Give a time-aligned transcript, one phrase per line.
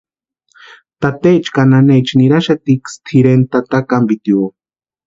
[1.01, 4.41] Tateecha ka nanecha niraxatiksï tʼireni tata kampitio.